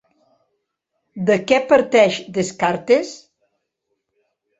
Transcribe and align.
De 1.29 1.35
què 1.51 1.59
parteix 1.71 2.17
Descartes? 2.37 3.13